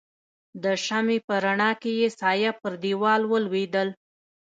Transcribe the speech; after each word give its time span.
د 0.63 0.65
شمعې 0.85 1.17
په 1.27 1.33
رڼا 1.43 1.71
کې 1.81 1.91
يې 1.99 2.07
سایه 2.19 2.51
پر 2.61 2.73
دیوال 2.83 3.21
ولوېدل. 3.31 3.89